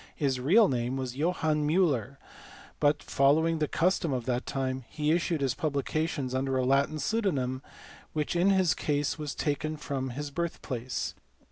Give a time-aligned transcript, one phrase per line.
[0.15, 2.17] His real name was Johannes Muller,
[2.79, 7.61] but, following the custom of that time, he issued his publications under a Latin pseudonym
[8.13, 11.13] which in his case was taken from his birthplace.